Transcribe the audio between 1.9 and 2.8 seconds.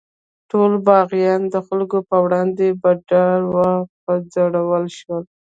په وړاندې